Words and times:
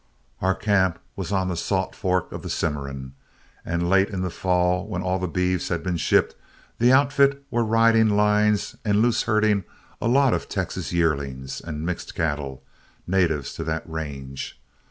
"Our 0.41 0.55
camp 0.55 0.97
was 1.15 1.31
on 1.31 1.47
the 1.47 1.55
Salt 1.55 1.93
Fork 1.95 2.31
of 2.31 2.41
the 2.41 2.49
Cimarron, 2.49 3.13
and 3.63 3.87
late 3.87 4.09
in 4.09 4.23
the 4.23 4.31
fall 4.31 4.87
when 4.87 5.03
all 5.03 5.19
the 5.19 5.27
beeves 5.27 5.67
had 5.69 5.83
been 5.83 5.97
shipped, 5.97 6.35
the 6.79 6.91
outfit 6.91 7.43
were 7.51 7.63
riding 7.63 8.09
lines 8.09 8.75
and 8.83 9.03
loose 9.03 9.21
herding 9.21 9.63
a 10.01 10.07
lot 10.07 10.33
of 10.33 10.49
Texas 10.49 10.91
yearlings, 10.91 11.61
and 11.63 11.85
mixed 11.85 12.15
cattle, 12.15 12.63
natives 13.05 13.53
to 13.53 13.63
that 13.65 13.87
range. 13.87 14.59